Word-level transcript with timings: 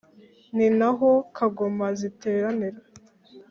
Ni 0.55 0.67
na 0.77 0.89
ho 0.97 1.09
kagoma 1.37 1.87
ziteranira 1.99 2.79